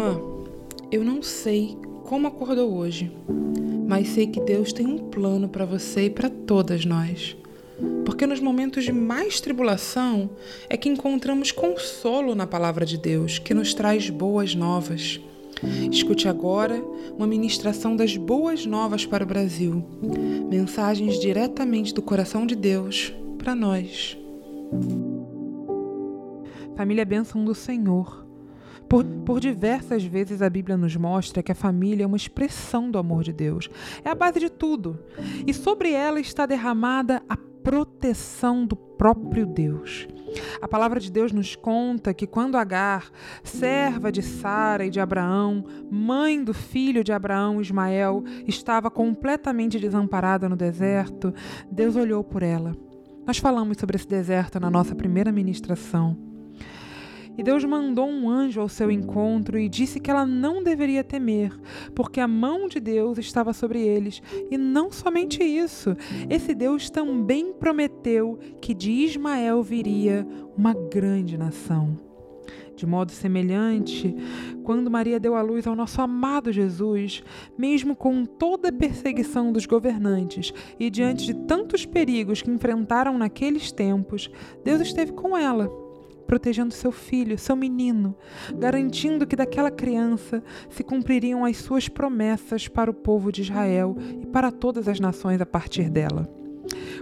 [0.00, 0.18] Irmã,
[0.90, 3.12] eu não sei como acordou hoje,
[3.86, 7.36] mas sei que Deus tem um plano para você e para todas nós.
[8.06, 10.30] Porque nos momentos de mais tribulação
[10.70, 15.20] é que encontramos consolo na palavra de Deus, que nos traz boas novas.
[15.92, 16.82] Escute agora
[17.14, 19.84] uma ministração das boas novas para o Brasil.
[20.50, 24.16] Mensagens diretamente do coração de Deus para nós.
[26.74, 28.29] Família bênção do Senhor.
[28.88, 32.98] Por, por, diversas vezes a Bíblia nos mostra que a família é uma expressão do
[32.98, 33.68] amor de Deus.
[34.04, 34.98] É a base de tudo.
[35.46, 40.08] E sobre ela está derramada a proteção do próprio Deus.
[40.60, 43.10] A palavra de Deus nos conta que quando Agar,
[43.42, 50.48] serva de Sara e de Abraão, mãe do filho de Abraão, Ismael, estava completamente desamparada
[50.48, 51.34] no deserto,
[51.70, 52.76] Deus olhou por ela.
[53.26, 56.29] Nós falamos sobre esse deserto na nossa primeira ministração.
[57.38, 61.58] E Deus mandou um anjo ao seu encontro e disse que ela não deveria temer,
[61.94, 64.22] porque a mão de Deus estava sobre eles.
[64.50, 65.96] E não somente isso,
[66.28, 71.98] esse Deus também prometeu que de Ismael viria uma grande nação.
[72.76, 74.14] De modo semelhante,
[74.64, 77.22] quando Maria deu à luz ao nosso amado Jesus,
[77.56, 83.70] mesmo com toda a perseguição dos governantes e diante de tantos perigos que enfrentaram naqueles
[83.70, 84.30] tempos,
[84.64, 85.70] Deus esteve com ela
[86.30, 88.14] protegendo seu filho, seu menino,
[88.56, 94.26] garantindo que daquela criança se cumpririam as suas promessas para o povo de Israel e
[94.26, 96.32] para todas as nações a partir dela.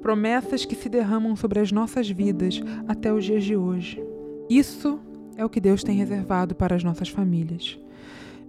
[0.00, 4.02] Promessas que se derramam sobre as nossas vidas até os dias de hoje.
[4.50, 4.98] Isso
[5.36, 7.78] é o que Deus tem reservado para as nossas famílias.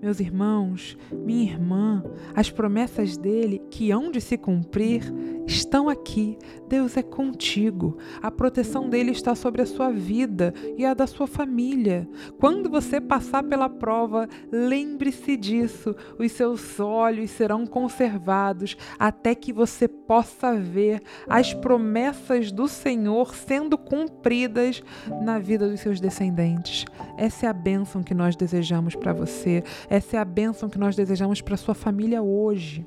[0.02, 2.04] Meus irmãos, minha irmã,
[2.36, 5.04] as promessas dele que hão de se cumprir
[5.48, 6.38] estão aqui.
[6.68, 7.98] Deus é contigo.
[8.22, 12.08] A proteção dele está sobre a sua vida e a da sua família.
[12.40, 15.96] Quando você passar pela prova, lembre-se disso.
[16.18, 23.78] Os seus olhos serão conservados até que você possa ver as promessas do Senhor sendo
[23.78, 24.82] cumpridas
[25.22, 26.86] na vida dos seus descendentes.
[27.18, 29.64] Essa é a bênção que nós desejamos para você.
[29.90, 32.86] Essa é a bênção que nós desejamos para sua família hoje.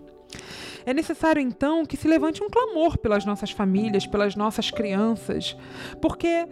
[0.84, 5.56] É necessário então que se levante um clamor pelas nossas famílias, pelas nossas crianças,
[6.00, 6.46] porque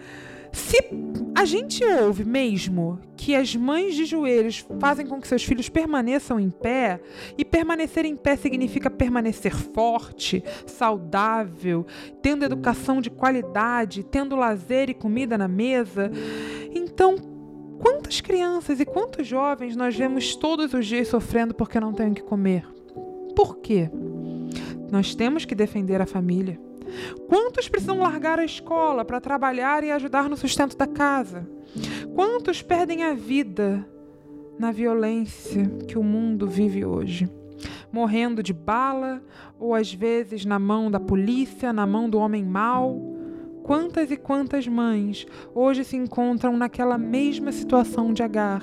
[0.53, 0.79] se
[1.35, 6.39] a gente ouve mesmo que as mães de joelhos fazem com que seus filhos permaneçam
[6.39, 7.01] em pé,
[7.37, 11.85] e permanecer em pé significa permanecer forte, saudável,
[12.23, 16.11] tendo educação de qualidade, tendo lazer e comida na mesa,
[16.73, 17.17] então
[17.81, 22.15] Quantas crianças e quantos jovens nós vemos todos os dias sofrendo porque não têm o
[22.15, 22.67] que comer?
[23.35, 23.91] Por quê?
[24.91, 26.61] Nós temos que defender a família.
[27.29, 31.49] Quantos precisam largar a escola para trabalhar e ajudar no sustento da casa?
[32.15, 33.87] Quantos perdem a vida
[34.59, 37.29] na violência que o mundo vive hoje?
[37.91, 39.23] Morrendo de bala
[39.59, 43.15] ou às vezes na mão da polícia, na mão do homem mau?
[43.63, 48.63] Quantas e quantas mães hoje se encontram naquela mesma situação de Agar,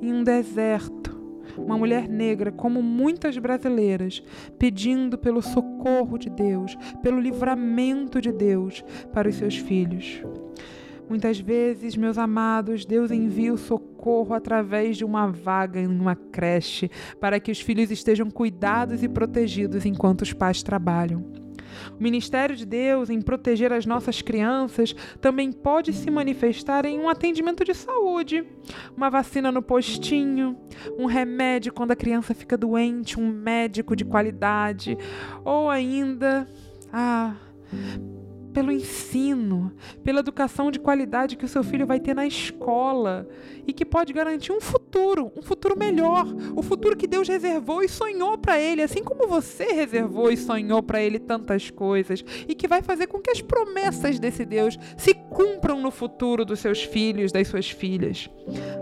[0.00, 1.11] em um deserto,
[1.56, 4.22] uma mulher negra, como muitas brasileiras,
[4.58, 10.22] pedindo pelo socorro de Deus, pelo livramento de Deus para os seus filhos.
[11.08, 16.90] Muitas vezes, meus amados, Deus envia o socorro através de uma vaga em uma creche
[17.20, 21.41] para que os filhos estejam cuidados e protegidos enquanto os pais trabalham.
[21.98, 27.08] O ministério de Deus em proteger as nossas crianças também pode se manifestar em um
[27.08, 28.44] atendimento de saúde,
[28.96, 30.56] uma vacina no postinho,
[30.98, 34.96] um remédio quando a criança fica doente, um médico de qualidade,
[35.44, 36.48] ou ainda,
[36.92, 37.34] ah,
[38.52, 39.72] pelo ensino,
[40.04, 43.28] pela educação de qualidade que o seu filho vai ter na escola
[43.66, 47.88] e que pode garantir um futuro, um futuro melhor, o futuro que Deus reservou e
[47.88, 52.68] sonhou para ele, assim como você reservou e sonhou para ele tantas coisas e que
[52.68, 57.32] vai fazer com que as promessas desse Deus se cumpram no futuro dos seus filhos,
[57.32, 58.28] das suas filhas.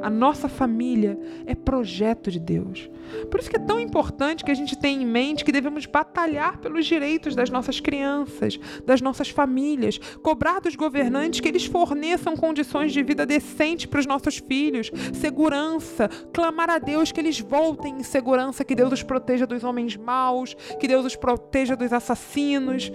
[0.03, 2.91] A nossa família é projeto de Deus.
[3.31, 6.59] Por isso que é tão importante que a gente tenha em mente que devemos batalhar
[6.59, 12.93] pelos direitos das nossas crianças, das nossas famílias, cobrar dos governantes que eles forneçam condições
[12.93, 18.03] de vida decentes para os nossos filhos, segurança, clamar a Deus que eles voltem em
[18.03, 22.91] segurança, que Deus os proteja dos homens maus, que Deus os proteja dos assassinos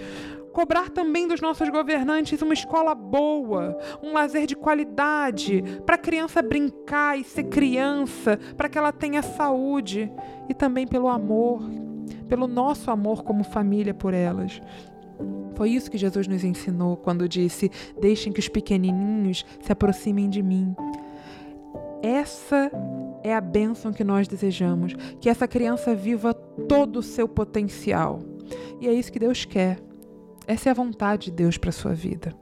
[0.55, 6.41] cobrar também dos nossos governantes uma escola boa, um lazer de qualidade, para a criança
[6.41, 10.09] brincar e ser criança, para que ela tenha saúde
[10.47, 11.61] e também pelo amor,
[12.29, 14.61] pelo nosso amor como família por elas.
[15.55, 17.69] Foi isso que Jesus nos ensinou quando disse:
[17.99, 20.73] Deixem que os pequenininhos se aproximem de mim.
[22.01, 22.71] Essa
[23.21, 28.21] é a bênção que nós desejamos, que essa criança viva todo o seu potencial.
[28.79, 29.79] E é isso que Deus quer.
[30.47, 32.35] Essa é a vontade de Deus para a sua vida.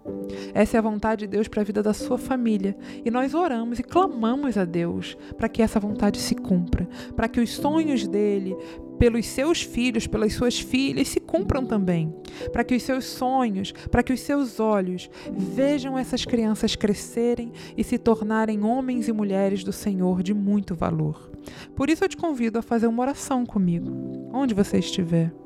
[0.53, 2.75] Essa é a vontade de Deus para a vida da sua família.
[3.03, 7.39] E nós oramos e clamamos a Deus para que essa vontade se cumpra, para que
[7.39, 8.55] os sonhos dele,
[8.99, 12.13] pelos seus filhos, pelas suas filhas, se cumpram também.
[12.51, 17.83] Para que os seus sonhos, para que os seus olhos vejam essas crianças crescerem e
[17.83, 21.31] se tornarem homens e mulheres do Senhor de muito valor.
[21.75, 25.42] Por isso eu te convido a fazer uma oração comigo, onde você estiver.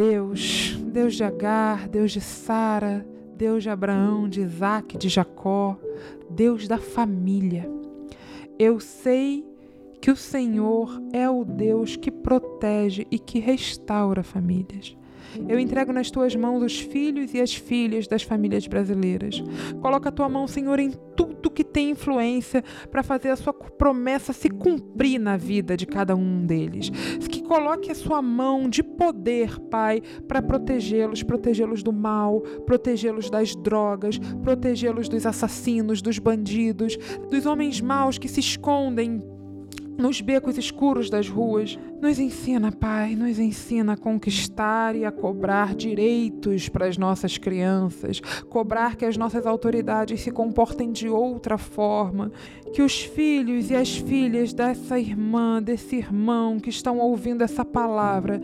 [0.00, 3.06] Deus, Deus de Agar, Deus de Sara,
[3.36, 5.78] Deus de Abraão, de Isaac, de Jacó,
[6.30, 7.70] Deus da família.
[8.58, 9.44] Eu sei
[10.00, 14.96] que o Senhor é o Deus que protege e que restaura famílias.
[15.48, 19.42] Eu entrego nas tuas mãos os filhos e as filhas das famílias brasileiras.
[19.80, 24.32] Coloca a tua mão, Senhor, em tudo que tem influência para fazer a sua promessa
[24.32, 26.90] se cumprir na vida de cada um deles.
[27.28, 33.56] Que coloque a sua mão de poder, Pai, para protegê-los, protegê-los do mal, protegê-los das
[33.56, 36.96] drogas, protegê-los dos assassinos, dos bandidos,
[37.28, 39.20] dos homens maus que se escondem
[40.00, 41.78] nos becos escuros das ruas.
[42.00, 48.20] Nos ensina, Pai, nos ensina a conquistar e a cobrar direitos para as nossas crianças,
[48.48, 52.32] cobrar que as nossas autoridades se comportem de outra forma,
[52.72, 58.40] que os filhos e as filhas dessa irmã, desse irmão que estão ouvindo essa palavra,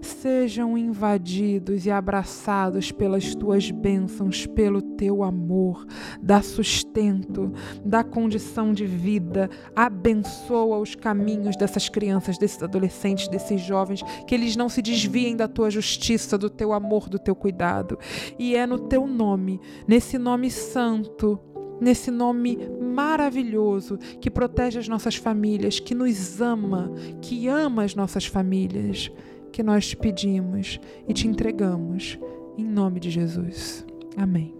[0.00, 5.86] sejam invadidos e abraçados pelas tuas bênçãos, pelo teu amor,
[6.22, 7.52] dá sustento,
[7.84, 14.56] dá condição de vida, abençoa os caminhos dessas crianças, desses adolescentes, desses jovens, que eles
[14.56, 17.98] não se desviem da tua justiça, do teu amor, do teu cuidado.
[18.38, 21.38] E é no teu nome, nesse nome santo,
[21.80, 28.26] nesse nome maravilhoso que protege as nossas famílias, que nos ama, que ama as nossas
[28.26, 29.10] famílias
[29.52, 32.18] que nós te pedimos e te entregamos,
[32.56, 33.84] em nome de Jesus.
[34.16, 34.58] Amém.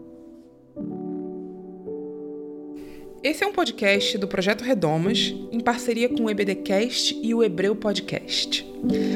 [3.21, 7.75] Esse é um podcast do Projeto Redomas, em parceria com o EBDcast e o Hebreu
[7.75, 8.65] Podcast.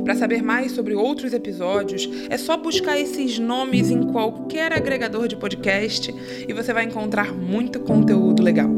[0.03, 5.37] Para saber mais sobre outros episódios, é só buscar esses nomes em qualquer agregador de
[5.37, 6.13] podcast
[6.49, 8.72] e você vai encontrar muito conteúdo legal.